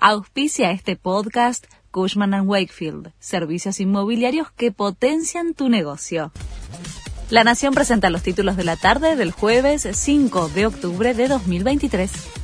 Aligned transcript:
Auspicia 0.00 0.70
este 0.70 0.94
podcast 0.94 1.66
Cushman⁇ 1.90 2.30
Wakefield, 2.46 3.12
servicios 3.18 3.80
inmobiliarios 3.80 4.52
que 4.52 4.70
potencian 4.70 5.54
tu 5.54 5.68
negocio. 5.68 6.30
La 7.30 7.42
Nación 7.42 7.74
presenta 7.74 8.08
los 8.08 8.22
títulos 8.22 8.56
de 8.56 8.62
la 8.62 8.76
tarde 8.76 9.16
del 9.16 9.32
jueves 9.32 9.88
5 9.90 10.50
de 10.50 10.66
octubre 10.66 11.14
de 11.14 11.26
2023. 11.26 12.37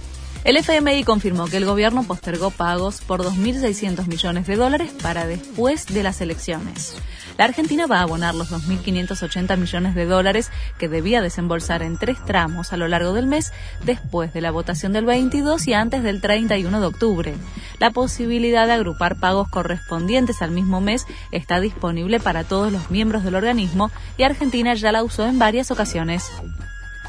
El 0.44 0.58
FMI 0.58 1.04
confirmó 1.04 1.46
que 1.46 1.56
el 1.56 1.64
gobierno 1.64 2.02
postergó 2.02 2.50
pagos 2.50 3.00
por 3.00 3.22
2.600 3.24 4.06
millones 4.06 4.46
de 4.46 4.56
dólares 4.56 4.92
para 5.02 5.26
después 5.26 5.86
de 5.86 6.02
las 6.02 6.20
elecciones. 6.20 6.96
La 7.38 7.46
Argentina 7.46 7.86
va 7.86 8.00
a 8.00 8.02
abonar 8.02 8.34
los 8.34 8.52
2.580 8.52 9.56
millones 9.56 9.94
de 9.94 10.04
dólares 10.04 10.50
que 10.78 10.90
debía 10.90 11.22
desembolsar 11.22 11.82
en 11.82 11.96
tres 11.96 12.18
tramos 12.26 12.74
a 12.74 12.76
lo 12.76 12.88
largo 12.88 13.14
del 13.14 13.26
mes 13.26 13.54
después 13.86 14.34
de 14.34 14.42
la 14.42 14.50
votación 14.50 14.92
del 14.92 15.06
22 15.06 15.66
y 15.66 15.72
antes 15.72 16.02
del 16.02 16.20
31 16.20 16.78
de 16.78 16.86
octubre. 16.86 17.34
La 17.78 17.90
posibilidad 17.90 18.66
de 18.66 18.74
agrupar 18.74 19.16
pagos 19.16 19.48
correspondientes 19.48 20.42
al 20.42 20.50
mismo 20.50 20.82
mes 20.82 21.06
está 21.32 21.58
disponible 21.58 22.20
para 22.20 22.44
todos 22.44 22.70
los 22.70 22.90
miembros 22.90 23.24
del 23.24 23.36
organismo 23.36 23.90
y 24.18 24.24
Argentina 24.24 24.74
ya 24.74 24.92
la 24.92 25.04
usó 25.04 25.24
en 25.24 25.38
varias 25.38 25.70
ocasiones 25.70 26.30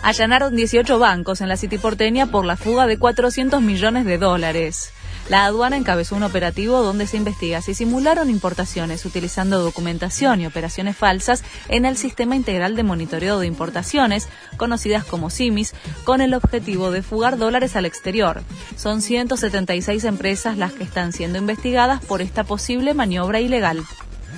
allanaron 0.02 0.56
18 0.56 1.00
bancos 1.00 1.42
en 1.42 1.50
la 1.50 1.58
City 1.58 1.78
porteña 1.78 2.28
por 2.28 2.46
la 2.46 2.58
fuga 2.58 2.88
de 2.88 2.98
400 2.98 3.62
millones 3.62 4.06
de 4.06 4.18
dólares. 4.18 4.92
La 5.30 5.46
aduana 5.46 5.76
encabezó 5.76 6.16
un 6.16 6.22
operativo 6.22 6.84
donde 6.84 7.08
se 7.08 7.18
investiga 7.18 7.60
si 7.60 7.74
simularon 7.74 8.30
importaciones 8.30 9.06
utilizando 9.06 9.60
documentación 9.60 10.40
y 10.40 10.46
operaciones 10.46 10.96
falsas 10.96 11.44
en 11.68 11.86
el 11.86 11.98
Sistema 11.98 12.36
Integral 12.36 12.76
de 12.76 12.84
Monitoreo 12.84 13.40
de 13.40 13.48
Importaciones, 13.48 14.28
conocidas 14.58 15.04
como 15.04 15.32
SIMIS, 15.32 15.74
con 16.04 16.22
el 16.22 16.36
objetivo 16.36 16.92
de 16.92 17.02
fugar 17.02 17.40
dólares 17.40 17.76
al 17.76 17.88
exterior. 17.88 18.44
Son 18.78 19.02
176 19.02 20.04
empresas 20.04 20.60
las 20.60 20.74
que 20.74 20.84
están 20.84 21.12
siendo 21.12 21.40
investigadas 21.40 22.06
por 22.06 22.22
esta 22.22 22.44
posible 22.44 22.94
maniobra 22.94 23.40
ilegal 23.40 23.84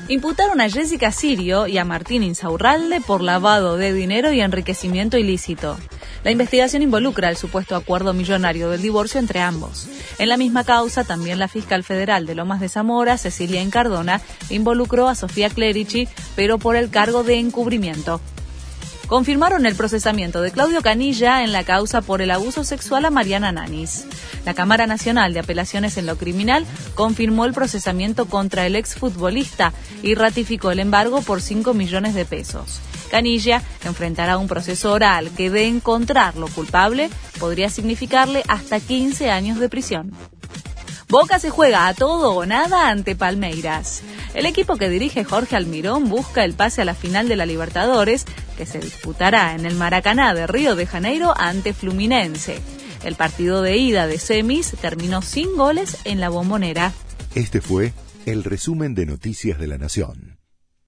imputaron 0.08 0.62
a 0.62 0.70
Jessica 0.70 1.12
Sirio 1.12 1.68
y 1.68 1.78
a 1.78 1.86
Martín 1.86 2.24
Insaurralde 2.24 3.02
por 3.02 3.22
lavado 3.22 3.78
de 3.78 3.94
dinero 3.94 4.32
y 4.32 4.42
enriquecimiento 4.42 5.18
ilícito. 5.18 5.78
La 6.24 6.32
investigación 6.32 6.82
involucra 6.82 7.30
el 7.30 7.38
supuesto 7.38 7.76
acuerdo 7.76 8.14
millonario 8.14 8.70
del 8.70 8.82
divorcio 8.82 9.20
entre 9.20 9.40
ambos. 9.40 9.88
En 10.20 10.30
la 10.30 10.38
misma 10.38 10.64
causa, 10.64 11.04
también 11.04 11.40
la 11.40 11.48
fiscal 11.48 11.84
federal 11.84 12.26
de 12.26 12.36
Lomas 12.36 12.60
de 12.60 12.70
Zamora, 12.70 13.18
Cecilia 13.18 13.62
Incardona, 13.62 14.22
involucró 14.50 15.08
a 15.08 15.16
Sofía 15.16 15.50
Clerici, 15.50 16.08
pero 16.36 16.58
por 16.58 16.76
el 16.76 16.90
cargo 16.90 17.24
de 17.24 17.40
encubrimiento 17.40 18.20
confirmaron 19.08 19.66
el 19.66 19.76
procesamiento 19.76 20.42
de 20.42 20.52
Claudio 20.52 20.82
Canilla 20.82 21.44
en 21.44 21.52
la 21.52 21.64
causa 21.64 22.02
por 22.02 22.22
el 22.22 22.32
abuso 22.32 22.64
sexual 22.64 23.06
a 23.06 23.10
Mariana 23.10 23.52
Nanis. 23.52 24.06
La 24.46 24.54
Cámara 24.54 24.86
Nacional 24.86 25.34
de 25.34 25.40
Apelaciones 25.40 25.98
en 25.98 26.06
lo 26.06 26.18
Criminal 26.18 26.66
confirmó 26.96 27.46
el 27.46 27.54
procesamiento 27.54 28.26
contra 28.26 28.66
el 28.66 28.76
exfutbolista 28.76 29.74
y 30.04 30.16
ratificó 30.16 30.72
el 30.72 30.80
embargo 30.80 31.22
por 31.22 31.42
5 31.42 31.74
millones 31.74 32.14
de 32.14 32.26
pesos. 32.26 32.82
Canilla 33.10 33.62
enfrentará 33.86 34.38
un 34.38 34.48
proceso 34.48 34.92
oral 34.92 35.32
que 35.32 35.50
de 35.50 35.68
encontrarlo 35.68 36.48
culpable 36.48 37.10
podría 37.40 37.70
significarle 37.70 38.44
hasta 38.48 38.80
15 38.80 39.32
años 39.32 39.60
de 39.60 39.70
prisión. 39.70 40.12
Boca 41.10 41.40
se 41.40 41.50
juega 41.50 41.88
a 41.88 41.94
todo 41.94 42.34
o 42.34 42.46
nada 42.46 42.90
ante 42.90 43.16
Palmeiras. 43.16 44.02
El 44.34 44.46
equipo 44.46 44.76
que 44.76 44.90
dirige 44.90 45.24
Jorge 45.24 45.56
Almirón 45.56 46.10
busca 46.10 46.44
el 46.44 46.54
pase 46.54 46.82
a 46.82 46.86
la 46.86 46.96
final 46.96 47.30
de 47.30 47.38
la 47.38 47.46
Libertadores, 47.46 48.26
que 48.58 48.66
se 48.66 48.80
disputará 48.80 49.56
en 49.56 49.66
el 49.66 49.76
Maracaná 49.76 50.34
de 50.34 50.48
Río 50.48 50.76
de 50.76 50.86
Janeiro 50.86 51.34
ante 51.38 51.74
Fluminense. 51.74 52.60
El 53.04 53.16
partido 53.16 53.62
de 53.62 53.78
ida 53.78 54.08
de 54.08 54.18
semis 54.18 54.76
terminó 54.82 55.22
sin 55.22 55.56
goles 55.56 56.00
en 56.04 56.20
la 56.20 56.30
bombonera. 56.30 56.92
Este 57.36 57.62
fue 57.62 57.94
el 58.26 58.44
resumen 58.44 58.96
de 58.96 59.06
Noticias 59.06 59.60
de 59.60 59.68
la 59.68 59.78
Nación. 59.78 60.37